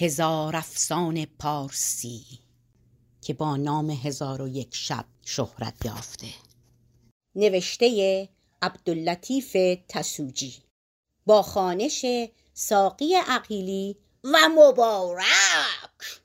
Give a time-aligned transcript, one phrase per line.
[0.00, 2.24] هزار افسان پارسی
[3.20, 6.26] که با نام هزار و یک شب شهرت یافته.
[7.34, 8.28] نوشته
[8.62, 9.56] عبداللطیف
[9.88, 10.62] تسوجی
[11.26, 12.06] با خانش
[12.54, 16.22] ساقی عقیلی و مبارک.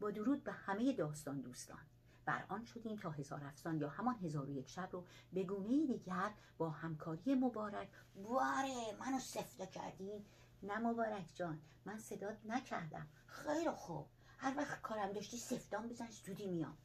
[0.00, 1.80] با درود به همه داستان دوستان.
[2.26, 5.86] بر آن شدیم تا هزار افسان یا همان هزار و یک شب رو به گونه
[5.86, 7.88] دیگر با همکاری مبارک.
[8.22, 10.24] باره منو سفته کردین
[10.66, 13.06] نه مبارک جان من صدات نکردم.
[13.26, 14.06] خیلی خوب.
[14.38, 16.76] هر وقت کارم داشتی سفتان بزن زودی میام.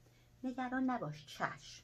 [0.44, 1.84] نگران نباش چشم.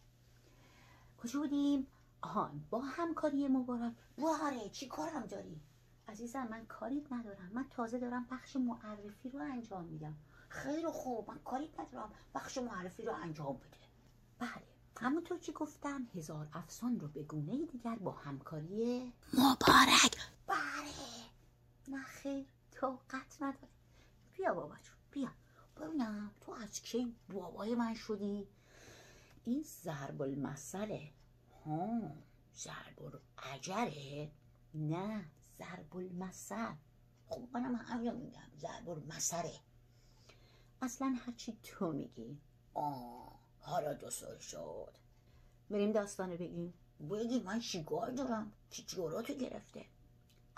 [1.18, 1.88] کجا بودیم؟
[2.22, 3.94] آهان با همکاری مبارک.
[4.18, 5.62] باره چی کارم داری؟
[6.08, 7.52] عزیزم من کاریت ندارم.
[7.54, 10.16] من تازه دارم بخش معرفی رو انجام میدم.
[10.50, 12.12] خیلی خوب من کاریت ندارم.
[12.36, 13.78] بخش معرفی رو انجام بده.
[14.40, 14.64] بله
[15.00, 20.17] همونطور که گفتم هزار افسان رو به گونه دیگر با همکاری مبارک
[21.88, 23.68] نه خیر طاقت نداره.
[24.34, 25.32] بیا بابا جون بیا.
[25.78, 28.48] ببینم تو از کی بابای من شدی؟
[29.46, 31.12] این ضرب المثله
[31.66, 32.12] ها
[32.56, 34.32] ضرب عجله
[34.74, 35.26] نه
[35.60, 36.74] ضرب المثل
[37.30, 39.60] خب منم همین میگم ضرب المثله
[40.82, 42.38] اصلا هرچی تو میگی.
[42.74, 44.98] آه حالا دو سال شد.
[45.70, 46.74] بریم داستانه بگیم.
[47.10, 49.86] بگی من چیکار دارم؟ چی جوراتو گرفته؟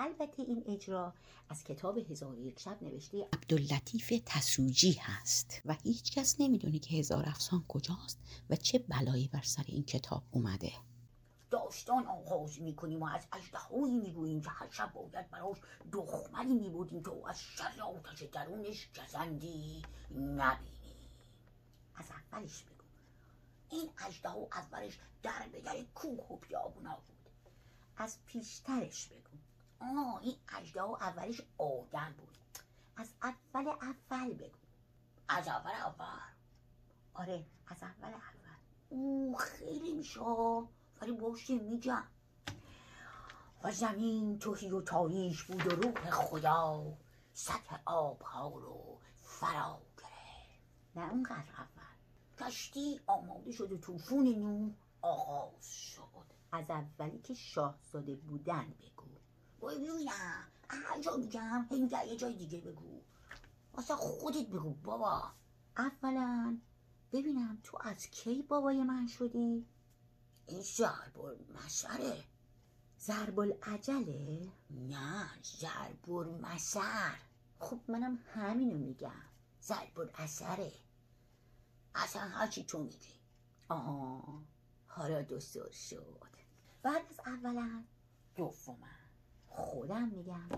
[0.01, 1.13] البته این اجرا
[1.49, 7.23] از کتاب هزار یک شب نوشته عبداللطیف تسوجی هست و هیچ کس نمی‌دونه که هزار
[7.29, 8.19] افسان کجاست
[8.49, 10.71] و چه بلایی بر سر این کتاب اومده.
[11.51, 15.57] داستان آغاز می‌کنیم و از اجدهایی می‌گوییم که هر شب باید براش
[15.91, 21.09] دخمری میبودیم که از شر آتش درونش گزندی نبینی
[21.95, 22.83] از اولش بگو.
[23.71, 27.31] این اجده اولش در به در کوه و پیابونا بود.
[27.97, 29.37] از پیشترش بگو.
[29.81, 32.37] آه این اجده اولش آدم بود.
[32.95, 34.57] از اول اول بگو.
[35.29, 36.05] از اول اول.
[37.13, 38.55] آره از اول اول.
[38.89, 40.21] او خیلی میشه.
[41.01, 42.07] ولی باشه میگم.
[43.63, 46.97] و زمین توهی و تاریش بود و روح خدا
[47.33, 50.95] سطح آبها رو فرا گرفت.
[50.95, 52.47] نه اونقدر اول.
[52.47, 56.09] کشتی آماده شد و توفون نو آغاز شد.
[56.51, 58.98] از اولی که شاهزاده بودن بگو.
[59.61, 63.01] ببینم هر جا میگم این یه جای دیگه بگو
[63.73, 65.31] واسه خودت بگو بابا
[65.77, 66.57] اولا
[67.11, 69.65] ببینم تو از کی بابای من شدی؟
[70.47, 72.23] این ضرب المثله
[72.99, 77.15] ضرب العجله نه ضرب المثل
[77.59, 79.21] خب منم همینو میگم.
[79.63, 80.71] ضرب الاثره
[81.95, 83.13] اصلا هرچی تو میگی.
[83.69, 84.43] آها
[84.87, 86.29] حالا دوست شد.
[86.83, 87.83] بعد از اولا؟
[88.35, 88.98] دوما
[89.69, 90.49] خودم میگم.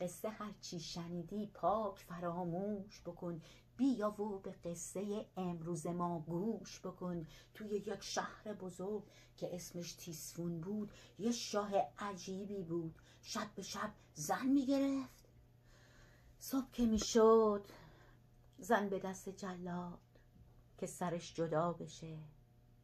[0.00, 3.42] قصه هرچی شنیدی پاک فراموش بکن.
[3.76, 7.26] بیا و به قصه امروز ما گوش بکن.
[7.54, 9.02] توی یک شهر بزرگ
[9.36, 12.94] که اسمش تیسفون بود یه شاه عجیبی بود.
[13.22, 15.28] شب به شب زن می‌گرفت.
[16.38, 17.64] صبح که می‌شد
[18.58, 19.98] زن به دست جلاد
[20.78, 22.18] که سرش جدا بشه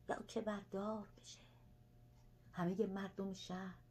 [0.09, 1.41] یا که بردار بشه.
[2.53, 3.84] همه مردم شهر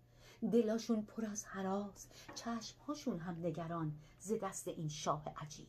[0.51, 5.67] دلاشون پر از حراس چشمهاشون هم نگران ز دست این شاه عجیب.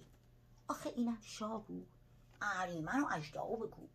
[0.68, 1.86] آخه اینم شاه بود.
[2.42, 3.88] اهریمن و اجدعا بگو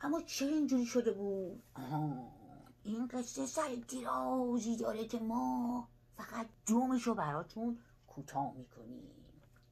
[0.00, 2.40] اما چه اینجوری شده بود؟ آه.
[2.84, 9.10] این قصه سر درازی داره که ما فقط دومشو براتون کوتاه می‌کنیم.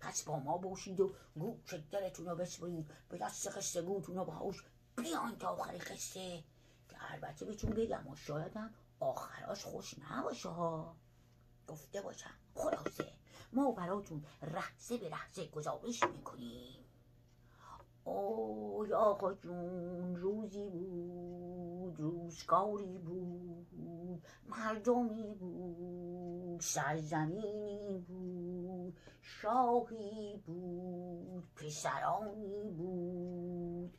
[0.01, 4.53] پس با ما باشید و گوش دلتون رو بسپرید به دست قصه گوتون رو
[4.97, 6.45] بیان تا آخر قصه.
[6.89, 8.71] که البته بهتون بگم و شایدم
[9.01, 10.97] آخراش خوش نباشه ها.
[11.69, 12.35] گفته باشم.
[12.55, 13.13] خلاصه
[13.53, 16.85] ما براتون رحزه به رحزه گزارش می‌کنیم.
[18.05, 33.99] اوی آقا جون روزی بود روزگاری بود مردمی بود سرزمینی بود شاهی بود پسرانی بود.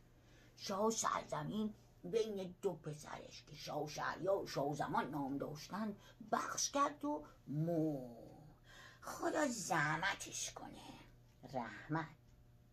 [0.55, 1.73] شاه سرزمین
[2.03, 5.97] بین دو پسرش که شاه شهریار و شاه زمان نام داشتن
[6.31, 8.15] بخش کرد و مو
[9.01, 10.93] خدا زحمتش کنه.
[11.53, 12.15] رحمت.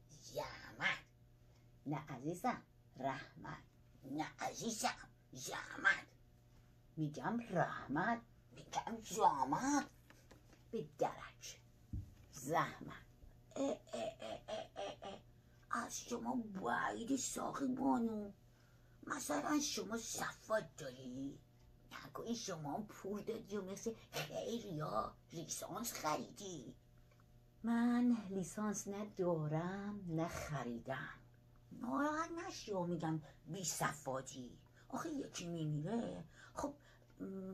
[0.08, 1.04] زحمت.
[1.86, 2.62] نه عزیزم.
[2.96, 3.62] رحمت.
[4.04, 5.08] نه عزیزم.
[5.32, 6.06] زحمت.
[6.96, 8.20] میگم رحمت.
[8.52, 9.86] میگم زحمت.
[10.70, 11.60] به درک.
[12.32, 13.06] زحمت.
[13.56, 14.66] اه اه اه
[15.70, 18.30] از شما باید ساقی بانو.
[19.06, 21.38] مثلا شما صفات داری؟
[21.92, 26.74] نکنی شما پول دادی و مثل خیلی ها ریسانس خریدی.
[27.62, 31.20] من لیسانس نه دارم نه خریدم.
[31.72, 34.58] ناراحت نشی و میگم بی صفاتی
[34.88, 36.24] آخه یکی میمیره.
[36.54, 36.74] خب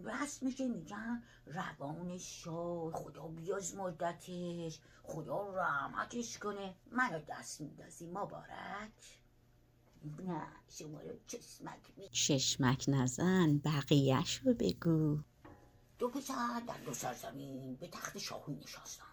[0.04, 6.74] رسم میشه میگن روان شاد خدا بیاز مدتش خدا رحمتش کنه.
[6.90, 9.21] منو دست میدازی مبارک.
[10.04, 15.18] نه شما رو چشمک می چشمک نزن بقیهش رو بگو.
[15.98, 19.04] دو پسر در دو سرزمین به تخت شاهی نشستن.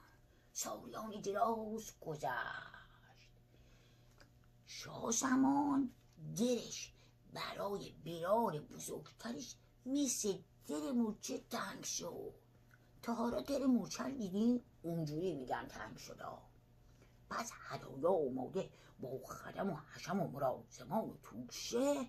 [0.54, 2.80] سالیانی دراز گذشت
[4.66, 5.90] شاه زمان
[6.38, 6.94] دلش
[7.34, 9.56] برای برار بزرگترش
[9.86, 10.38] مثل
[10.68, 12.34] دل مورچه تنگ شد.
[13.02, 16.26] تا حالا دل مورچه رو دیدی؟ اونجوری میگن تنگ شده
[17.30, 22.06] پس هدایا آماده با خدم و حشم و مرازمان و توشه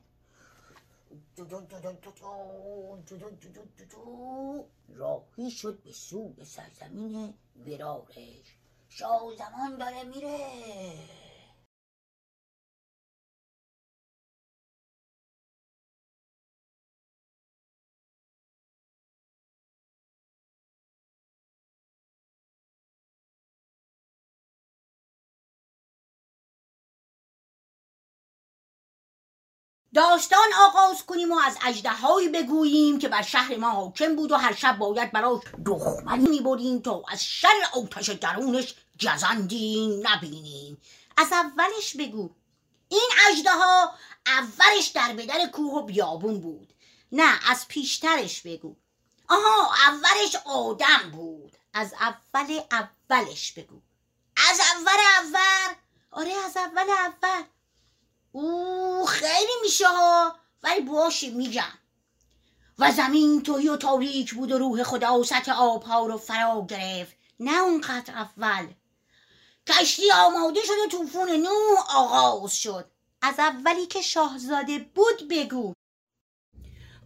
[4.89, 8.57] راهی شد به سوی سرزمین ویرارش
[8.89, 11.20] شاه زمان داره میره
[30.01, 34.55] داستان آغاز کنیم و از اژدهایی بگوییم که بر شهر ما حاکم بود و هر
[34.55, 40.81] شب باید براش دخمنی می‌بریم تا از شر آتش درونش گزندی نبینیم.
[41.17, 42.31] از اولش بگو.
[42.89, 43.95] این اژدها
[44.27, 46.73] اولش در بدر کوه و بیابون بود.
[47.13, 48.77] نه از پیشترش بگو.
[49.29, 51.57] آها اولش آدم بود.
[51.75, 53.81] از اول اولش بگو.
[54.51, 55.75] از اول اول؟
[56.11, 57.45] آره از اول اول.
[58.33, 60.37] او خیلی میشه ها.
[60.63, 61.73] ولی باشه میگم.
[62.79, 67.17] و زمین توهی و تاریک بود و روح خدا سطح آبها رو فرا گرفت.
[67.41, 68.67] نه اونقدر اول.
[69.67, 72.91] کشتی آماده شد و طوفون نوح آغاز شد.
[73.23, 75.73] از اولی که شاهزاده بود بگو.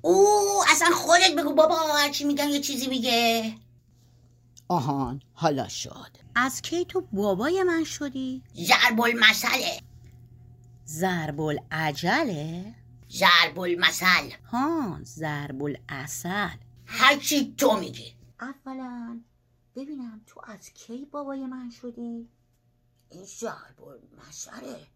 [0.03, 3.55] او اصلا خودت بگو بابا هرچی میگن؟ یه چیزی میگه.
[4.69, 6.11] آهان حالا شد.
[6.35, 9.81] از کی تو بابای من شدی؟ ضرب المثله
[10.99, 12.75] ضرب العجله
[13.13, 16.57] ضرب المثل ها ضرب الاصل
[16.87, 18.17] هرچی تو میگی.
[18.41, 19.21] اولا
[19.77, 22.29] ببینم تو از کی بابای من شدی؟
[23.11, 24.87] این ضرب المثله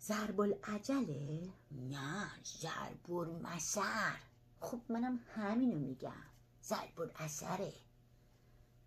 [0.00, 2.30] ضرب العجله نه
[2.60, 4.16] ضرب المثل
[4.60, 6.26] خب منم همینو میگم.
[6.64, 7.72] ضرب الاثره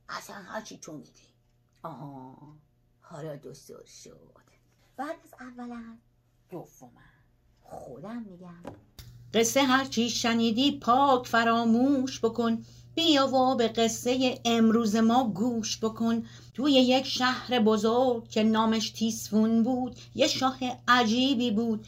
[0.10, 1.28] اصلا هرچی تو میگی.
[1.84, 2.38] آها
[3.02, 3.68] حالا دوست
[4.04, 4.30] شد.
[4.98, 5.98] بعد از اولا
[6.52, 6.90] دوما
[7.62, 8.76] خودم میگم.
[9.34, 12.66] قصه هرچی شنیدی پاک فراموش بکن.
[12.96, 16.26] بیا و به قصه امروز ما گوش بکن.
[16.54, 21.88] توی یک شهر بزرگ که نامش تیسفون بود یه شاه عجیبی بود.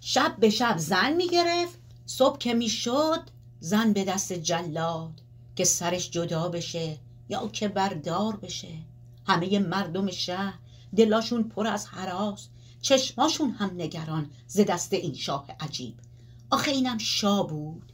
[0.00, 1.78] شب به شب زن می‌گرفت.
[2.06, 3.20] صبح که می‌شد
[3.60, 5.22] زن به دست جلاد
[5.56, 6.96] که سرش جدا بشه
[7.28, 8.74] یا که بردار بشه.
[9.26, 10.58] همه مردم شهر
[10.96, 12.48] دلاشون پر از حراس.
[12.82, 15.94] چشماشون هم نگران ز دست این شاه عجیب.
[16.50, 17.92] آخه اینم شاه بود.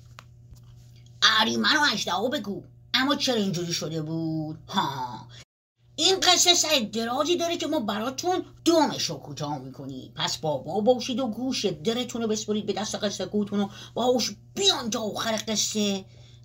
[1.23, 2.63] اهریمن و اژدها بگو.
[2.95, 5.29] اما چرا اینجوری شده بود؟ ها.
[5.97, 10.81] این قصه سر درازی داره که ما براتون دومش رو کوتاه می‌کنیم پس با ما
[10.81, 15.43] باشید و گوش درتون رو بسپرید به دست قصه گوتون و باش بیان تا آخر
[15.49, 16.05] قصه.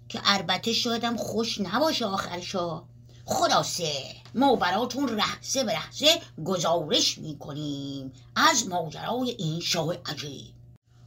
[0.09, 2.83] که البته شایدم خوش نباشه آخرشا
[3.25, 3.91] خلاصه
[4.35, 10.53] ما براتون لحظه به لحظه گزارش می‌کنیم از ماجرای این شاه عجیب.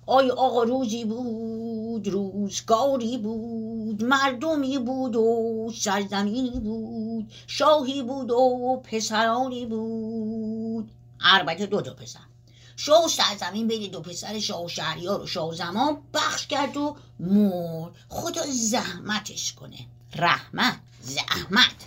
[0.06, 9.66] آی آقا روزی بود روزگاری بود مردمی بود و سرزمینی بود شاهی بود و پسرانی
[9.66, 10.90] بود.
[11.20, 12.20] البته دو تا پسر.
[12.76, 17.92] شاه سرزمین بین دو پسر شاه شهریار و شاه زمان بخش کرد و مرد.
[18.08, 19.78] خدا زحمتش کنه.
[20.16, 21.85] رحمت زحمت.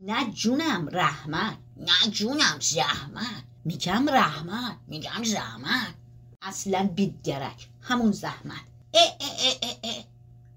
[0.00, 5.94] نه جونم رحمت نه جونم زحمت میگم رحمت میگم زحمت
[6.42, 10.04] اصلا بیدرک همون زحمت اه اه اه اه اه.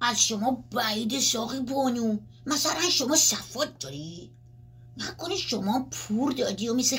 [0.01, 2.17] از شما بعید ساقی بانو.
[2.45, 4.31] مثلا شما صفات داری؟
[4.97, 6.97] نکنه شما پور دادی و مثل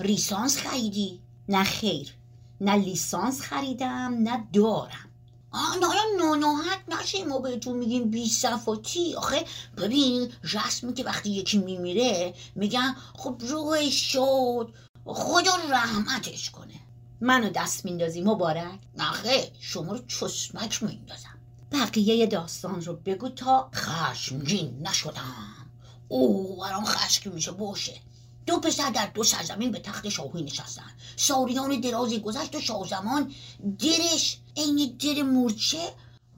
[0.00, 2.14] ریسانس خریدی؟ نه خیر
[2.60, 5.10] نه لیسانس خریدم نه دارم.
[5.54, 9.14] آنها ناناحت نشیم ما بهتون میگیم بی صفاتی.
[9.14, 9.44] آخه
[9.76, 14.74] ببین رسمی که وقتی یکی میمیره میگن خب روحش شد.
[15.04, 16.74] خدا رحمتش کنه.
[17.20, 21.38] منو دست میندازی مبارک؟ نخه شما رو چشمک میندازم.
[21.72, 25.66] بقیه داستان رو بگو تا خشمگین نشدم.
[26.08, 28.00] او برام خشکی میشه باشه.
[28.46, 30.90] دو پسر در دو سرزمین به تخت شاهی نشستن.
[31.16, 33.32] سالیان درازی گذشت و شاهزمان
[33.78, 35.92] درش عین در مورچه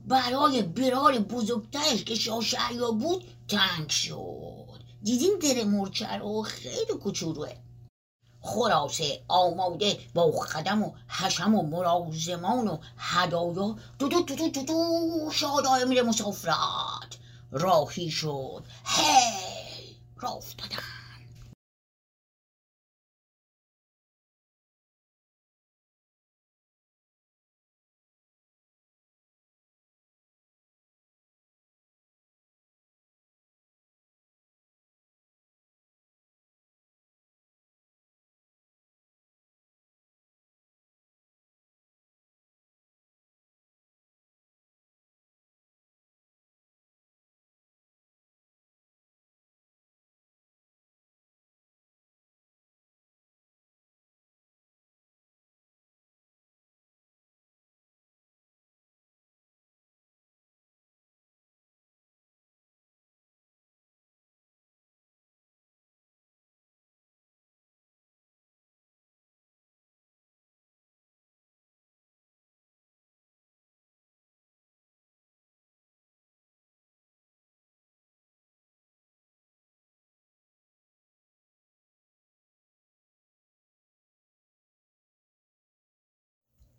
[0.07, 4.81] برای برار بزرگترش که شاه شهریار بود تنگ شد.
[5.03, 7.53] دیدین در مورچه رو؟ خیلی کوچولوه.
[8.41, 15.31] خلاصه آماده با خدم و حشم و مرازمان و هدایا دو دو دو دو دو
[15.33, 17.17] شادای میره مسافرت.
[17.51, 18.65] راهی شد.
[18.85, 19.97] هی!
[20.21, 20.41] راه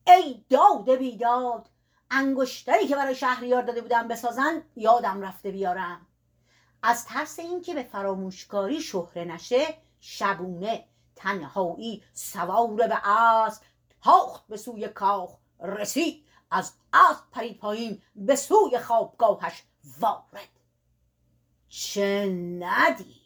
[0.08, 1.70] ای داد بیداد
[2.12, 6.08] انگشتری که برای شهریار داده بودم بسازن یادم رفته بیارم.
[6.84, 10.86] از ترس اینکه به فراموشکاری شهره نشه شبونه
[11.16, 13.64] تنهایی سوار به اسب
[14.04, 19.64] تاخت به سوی کاخ رسید از اسب پرید پایین به سوی خوابگاهش
[20.00, 20.50] وارد.
[21.70, 22.26] چه
[22.60, 23.18] ندید؟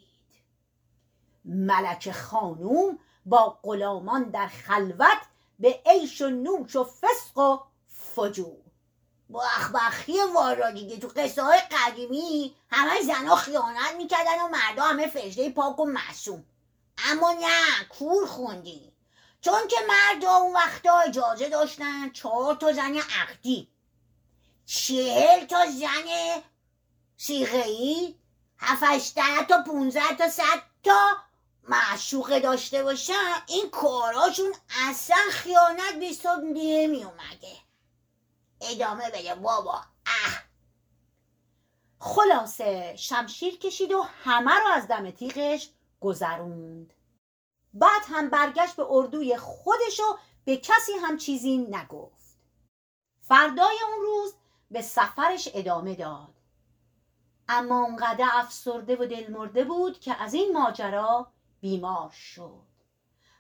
[1.46, 5.31] ملک خانوم با غلامان در خلوت
[5.62, 7.60] به عیش و نوش و فسق و
[8.16, 8.62] فجور.
[9.34, 10.98] بخبخی وارا دیگه.
[10.98, 16.46] تو قصه های قدیمی همه زنها خیانت می‌کردن و مردا همه فرشته پاک و معصوم.
[16.98, 18.92] اما نه کور خوندی.
[19.42, 23.68] چون که مردا اون وقتا اجازه داشتن چهار تا زن عقدی.
[24.66, 26.42] چهل تا زن
[27.18, 28.16] سیغه ای
[28.58, 31.18] هفتشده تا پونزده تا صد تا
[31.64, 34.54] معشوقه داشته باشن این کاراشون
[34.90, 37.58] اصلا خیانت به حساب نمی اومده
[38.62, 39.82] ادامه بده بابا.
[40.06, 40.44] اه.
[42.00, 46.94] خلاصه شمشیر کشید و همه رو از دم تیغش گذروند.
[47.74, 52.38] بعد هم برگشت به اردوی خودش و به کسی هم چیزی نگفت.
[53.22, 54.34] فردای اون روز
[54.72, 56.36] به سفرش ادامه داد.
[57.50, 62.68] اما اونقدر افسرده و دلمرده بود که از این ماجرا بیمار شد.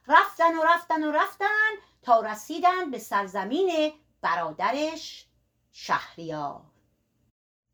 [0.07, 1.69] رفتن و رفتن و رفتن
[2.01, 5.27] تا رسیدن به سرزمین برادرش
[5.71, 6.61] شهریار.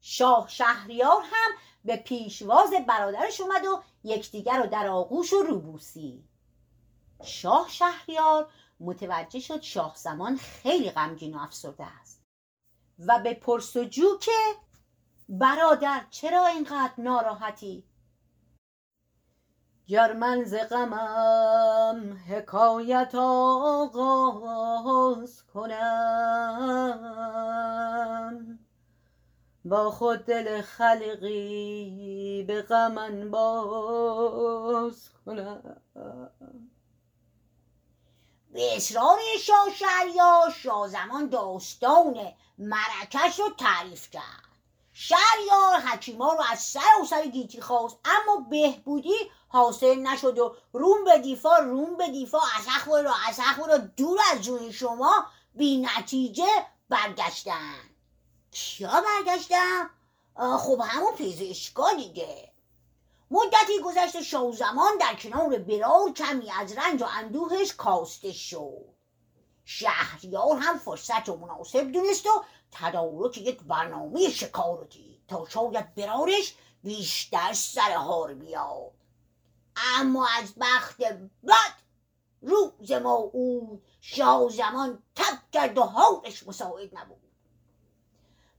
[0.02, 1.52] شاه شهریار هم
[1.86, 6.24] به پیشواز برادرش اومد و یکدیگر رو در آغوش و روبوسی
[7.24, 12.24] شاه شهریار متوجه شد شاه زمان خیلی غمگین و افسرده است
[13.00, 14.32] و به پرسجو که
[15.30, 17.87] برادر چرا اینقدر ناراحتی؟
[19.88, 24.64] گر من ز غمم حکایت آغاز
[25.54, 27.00] کنم.
[29.66, 35.82] با خود دل خلقی به غم باز کنم.
[38.52, 42.18] به اصرار شاه شهریار شاه زمان داستان
[42.58, 44.48] مرکش رو تعریف کرد.
[45.00, 51.04] شهریار حکیما رو از سر و سر گیتی خواست اما بهبودی حاصل نشد و روم
[51.04, 55.26] به دیفا روم به دیفا اسخ رو اسخ رو دور از جون شما
[55.56, 57.76] بی نتیجه برگشتن.
[58.52, 59.90] کیا برگشتن؟
[60.60, 62.52] خب همون پزشکا دیگه.
[63.32, 68.86] مدتی گذشت شاه زمان در کنار برار کمی از رنج و اندوهش کاسته شد.
[69.66, 77.54] شهریار هم فرصت و مناسب دونست و تدارک یک برنامه شکارتی تا شاید برارش بیشتر
[77.54, 78.97] سر هار بیاد.
[80.00, 81.02] اما از بخت
[81.48, 81.74] بد
[82.42, 87.18] روز موعود شاه زمان تب کرد و حالش مساعد نبود.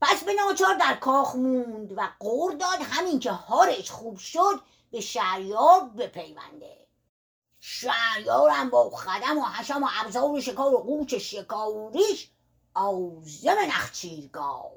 [0.01, 4.61] پس به ناچار در کاخ موند و قور داد همین که هارش خوب شد
[4.91, 6.87] به شهریار بپیونده.
[7.59, 12.29] شهریار هم با خدم و حشم و ابزار شکار و قوچ شکاریش
[12.73, 14.71] آزم نخچیرگاه.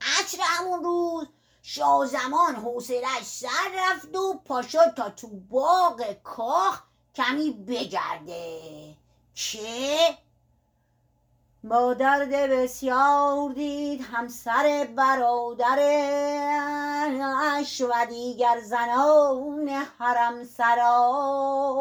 [0.00, 1.26] عصر همون روز
[1.62, 6.82] شاه زمان حوصلش سر رفت و پاشا تا تو باغ کاخ
[7.14, 8.60] کمی بگرده.
[9.34, 10.18] که
[11.64, 15.80] با درد بسیار دید همسر برادرش
[17.80, 21.74] و دیگر زنان حرم سرا.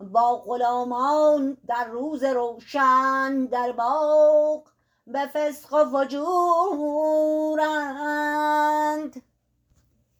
[0.00, 4.62] با غلامان در روز روشن در باغ
[5.06, 6.42] به فسق و فجورند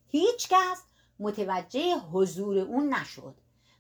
[0.06, 0.82] هیچ کس
[1.18, 3.34] متوجه حضور اون نشد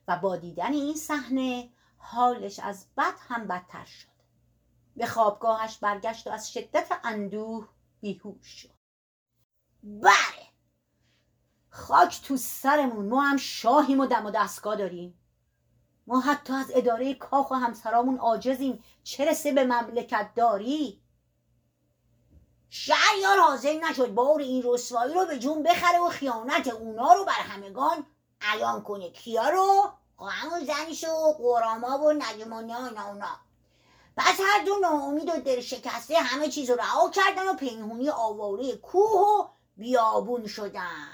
[0.08, 4.16] و با دیدن این صحنه حالش از بد هم بدتر شد.
[4.96, 7.68] به خوابگاهش برگشت و از شدت اندوه
[8.00, 8.76] بیهوش شد.
[9.82, 10.46] بله
[11.70, 15.18] خاک تو سرمون ما هم شاهیم و دم و دستگاه داریم.
[16.06, 18.84] ما حتی از اداره کاخ و همسرامون عاجزیم.
[19.04, 21.00] چه رسه به مملکت داری؟
[22.70, 27.32] شهریار حاضر نشد بار این رسوایی رو به جون بخره و خیانت اونا رو بر
[27.32, 28.06] همگان
[28.40, 29.10] عیان کنه.
[29.10, 29.92] کیا رو؟
[30.28, 33.36] همون زنش و قراما و نجمانی اینا اونا.
[34.16, 38.76] پس هر دو ناامید و دل شکسته همه چیز رو رها کردن و پنهونی آواره
[38.76, 41.08] کوه و بیابون شدن.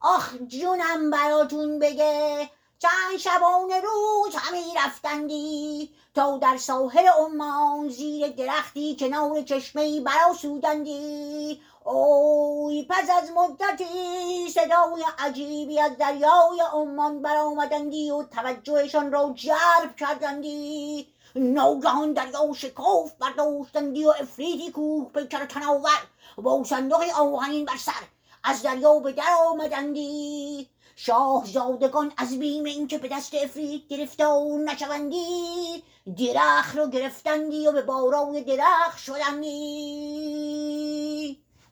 [0.00, 2.50] آخ جونم براتون بگه.
[2.82, 12.86] چند شبانه روز همه رفتندی تا در ساحل عمان زیر درختی کنار چشمه براسودندی اوی
[12.90, 21.08] پس از مدتی صدای عجیبی از دریای عمان برآمدندی و توجهشان را جلب کردندی.
[21.34, 26.02] ناگهان دریا شکاف برداشتندی و افریتی کوه پیکر تناور
[26.36, 28.02] با صندوق آهنین بر سر
[28.44, 30.68] از دریا به در آمدندی.
[30.96, 35.82] شاهزادگان از بیم اینکه به دست افرید گرفتار نشوندی
[36.18, 40.22] درخت رو گرفتندی و به بارای درخت شدندی.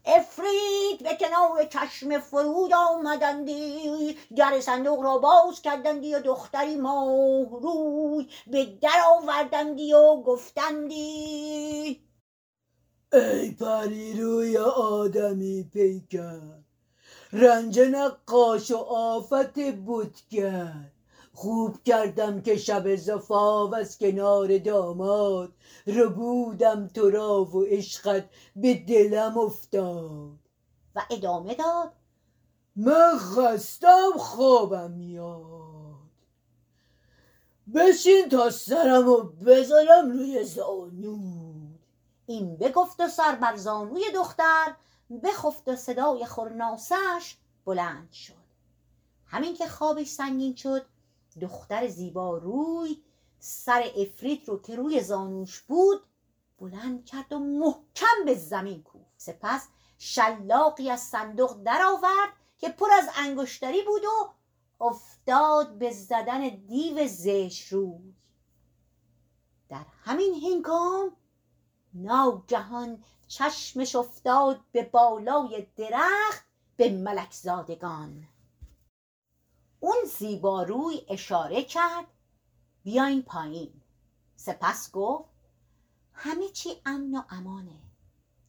[0.05, 8.29] افرید به کنار چشم فرود آمدندی در صندوق را باز کردندی و دختری ماه روی
[8.47, 12.01] به در آوردندی و گفتندی.
[13.13, 16.41] ای پری روی آدمی پیکر
[17.33, 20.91] رنج نقاش و آفت بودگر
[21.33, 25.53] خوب کردم که شب زفاف از کنار داماد.
[25.87, 30.39] ربودم تو را و عشقت به دلم افتاد.
[30.95, 31.93] و ادامه داد.
[32.77, 35.71] من خستم خوابم میاد.
[37.75, 41.81] بشین تا سرم و بذارم روی زانود
[42.27, 44.75] این بگفت و سر بر زانوی دختر
[45.19, 48.35] بخفت و صدای خورناسش بلند شد.
[49.27, 50.87] همین که خوابش سنگین شد
[51.41, 53.03] دختر زیبا روی
[53.39, 56.03] سر افریت رو که روی زانوش بود
[56.59, 59.15] بلند کرد و محکم به زمین کوفت.
[59.17, 59.69] سپس
[59.99, 64.31] شلاقی از صندوق درآورد که پر از انگشتری بود و
[64.81, 68.15] افتاد به زدن دیو زش روی.
[69.69, 71.17] در همین هنگام
[71.95, 76.45] ناگهان چشمش افتاد به بالای درخت
[76.77, 78.29] به ملک زادگان.
[79.81, 82.07] اون زیباروی اشاره کرد
[82.83, 83.81] بیاین پایین.
[84.37, 85.31] سپس گفت
[86.13, 87.81] همه چی امن و امانه.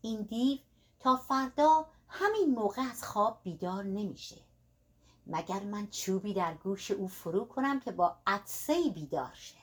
[0.01, 0.59] این دیو
[0.99, 4.37] تا فردا همین موقع از خواب بیدار نمیشه.
[5.27, 9.57] مگر من چوبی در گوش او فرو کنم که با عدسه بیدار شه؟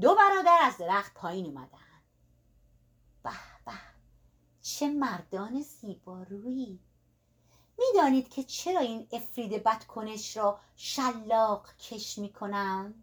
[0.00, 1.91] دو برادر از درخت پایین اومدن.
[3.22, 3.30] به
[3.66, 3.72] به.
[4.62, 6.80] چه مردان زیبارویی.
[7.78, 12.94] می‌دانید که چرا این افرید بدکنش را شلاق کش می‌کنم؟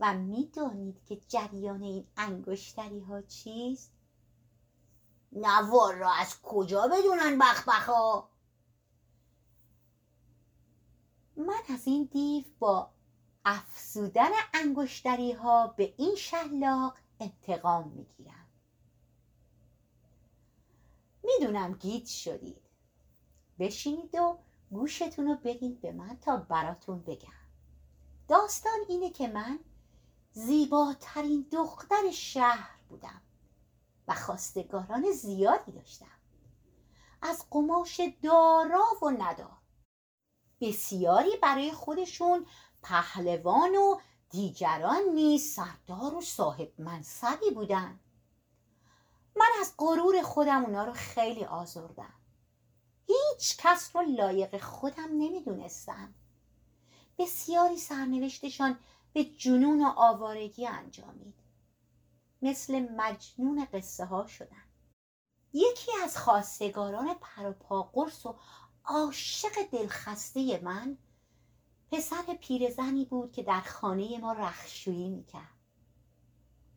[0.00, 3.92] و می‌دانید که جریان این انگشتری ها چیست؟
[5.32, 8.28] نوار را از کجا بدونن بخبخا؟
[11.36, 12.90] من از این دیو با
[13.44, 18.41] افزودن انگشتری ها به این شلاق انتقام می‌گیرم.
[21.42, 22.62] می‌دونم گیج شدید.
[23.58, 24.38] بشینید و
[24.70, 27.28] گوشتون رو بدین به من تا براتون بگم.
[28.28, 29.58] داستان اینه که من
[30.32, 33.22] زیباترین دختر شهر بودم
[34.08, 36.06] و خواستگاران زیادی داشتم.
[37.22, 39.58] از قماش دارا و ندار.
[40.60, 42.46] بسیاری برای خودشون
[42.82, 44.00] پهلوان و
[44.30, 48.00] دیگران نیز سردار و صاحب منصبی بودن.
[49.36, 52.14] من از غرور خودم اونا رو خیلی آزردم.
[53.06, 56.14] هیچ کس رو لایق خودم نمی‌دونستم.
[57.18, 58.78] بسیاری سرنوشتشان
[59.12, 61.34] به جنون و آوارگی انجامید.
[62.42, 64.64] مثل مجنون قصه ها شدن.
[65.52, 68.36] یکی از خواستگاران پروپا قرص و
[68.84, 70.98] عاشق دلخسته من
[71.90, 75.51] پسر پیرزنی بود که در خانه ما رخشویی می‌کرد.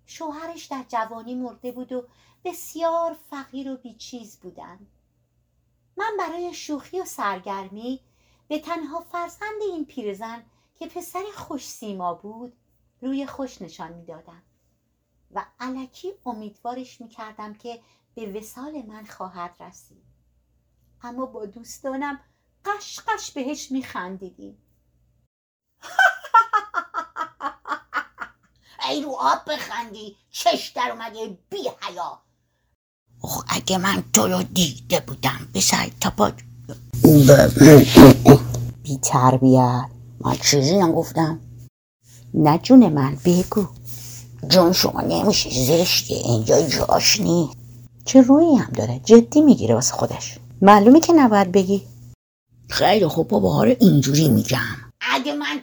[0.06, 2.08] شوهرش در جوانی مرده بود و
[2.46, 4.88] بسیار فقیر و بیچیز بودند
[5.98, 8.00] من برای شوخی و سرگرمی
[8.48, 10.44] به تنها فرزند این پیرزن
[10.76, 12.54] که پسر خوش سیما بود
[13.02, 14.44] روی خوش نشان می‌دادم
[15.32, 17.82] و علکی امیدوارش می‌کردم که
[18.16, 20.06] به وسال من خواهد رسید.
[21.02, 22.20] اما با دوستانم
[22.66, 24.65] قشقش بهش میخندیدیم.
[28.90, 32.20] ای رو آب بخندی چش در اومده بی حیا
[33.24, 36.10] اخ اگه من تو رو دیده بودم به سر تا
[38.84, 39.86] بی تربیت
[40.22, 41.40] من چیزی نگفتم.
[42.34, 43.68] نه جون من بگو.
[44.48, 47.58] جون شما نمیشه زشته اینجا جاش نیست.
[48.06, 50.38] چه رویی هم داره؟ جدی می‌گیره واسه خودش.
[50.62, 51.88] معلومه که نباید بگی.
[52.70, 54.85] خیلی خوب بابا حالا اینجوری میگم.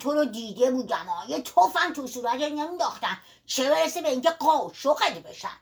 [0.02, 1.24] تو رو دیده بودم ها.
[1.28, 5.58] یه توفم تو صورت نمیداختم چه برسه به اینکه قاشقت بشن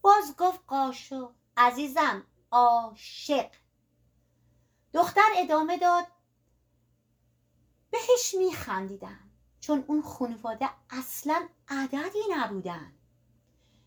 [0.00, 1.30] باز گفت قاشق.
[1.56, 3.50] عزیزم عاشق.
[4.92, 6.06] دختر ادامه داد
[7.90, 9.30] بهش میخندیدم.
[9.60, 12.92] چون اون خانواده اصلا عددی نبودن.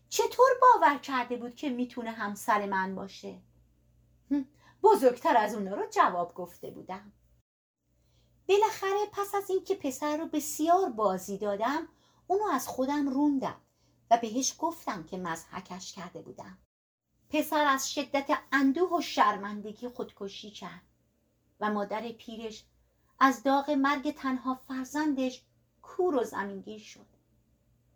[0.08, 3.40] چطور باور کرده بود که می‌تونه همسر من باشه؟
[4.82, 7.12] بزرگتر از اونا رو جواب گفته بودم.
[8.50, 11.88] بالاخره پس از اینکه پسر رو بسیار بازی دادم
[12.26, 13.60] اونو از خودم روندم
[14.10, 16.58] و بهش گفتم که مزحکش کرده بودم.
[17.28, 20.82] پسر از شدت اندوه و شرمندگی خودکشی کرد
[21.60, 22.64] و مادر پیرش
[23.18, 25.42] از داغ مرگ تنها فرزندش
[25.82, 27.06] کور و زمینگیر شد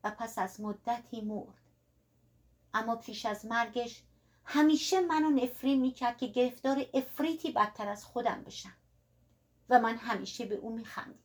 [0.04, 1.60] و پس از مدتی مرد.
[2.74, 4.02] اما پیش از مرگش
[4.44, 8.76] همیشه منو نفرین می‌کرد که گرفتار افریتی بدتر از خودم بشم.
[9.68, 11.20] و من همیشه به او میخندیدم.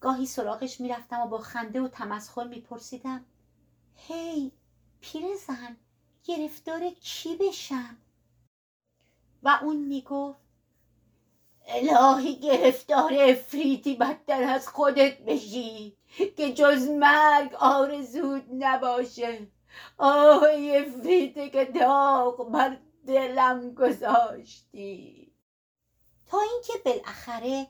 [0.00, 3.24] گاهی سراغش می‌رفتم و با خنده و تمسخر میپرسیدم
[3.94, 4.52] هی
[5.00, 5.76] پیرزن
[6.24, 7.96] گرفتار کی بشم؟
[9.42, 10.50] و اون می‌گفت
[11.66, 15.96] الهی گرفتار افریتی بدتر از خودت بشی
[16.36, 19.46] که جز مرگ آرزود نباشه.
[19.98, 20.42] آه
[20.76, 25.29] افریتی که داغ بر دلم گذاشتی.
[26.30, 27.66] تا اینکه بالاخره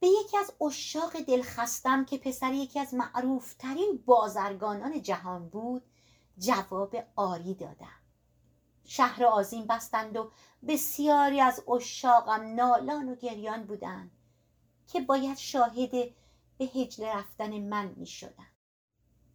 [0.00, 5.82] به یکی از اشاق دلخستم که پسر یکی از معروفترین بازرگانان جهان بود
[6.38, 8.00] جواب آری دادم
[8.84, 10.30] شهر آزین بستند و
[10.68, 14.10] بسیاری از اشاقم نالان و گریان بودند
[14.86, 15.90] که باید شاهد
[16.58, 18.46] به هجله رفتن من می شدن.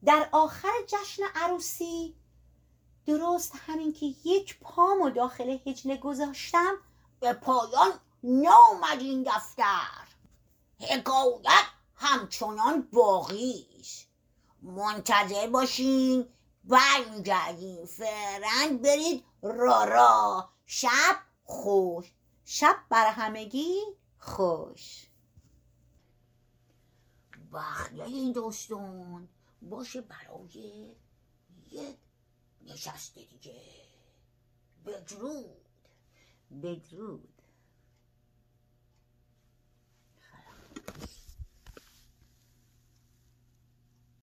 [0.06, 2.16] در آخر جشن عروسی
[3.06, 6.74] درست همین که یک پام و داخل هجله گذاشتم
[7.20, 10.08] به پایان نامد این دفتر.
[10.80, 14.08] حکایت همچنان باقی است.
[14.62, 16.28] منتظر باشین
[16.64, 20.50] برمیگردیم فرند برید را را.
[20.66, 22.14] شب خوش.
[22.46, 23.82] شب بر همگی
[24.20, 25.10] خوش.
[27.54, 29.30] بخیه این دوستان.
[29.62, 30.96] باشه برای
[31.72, 31.98] یک
[32.62, 33.62] نشسته دیگه.
[34.86, 35.62] بدرود.
[36.64, 37.35] بدرود.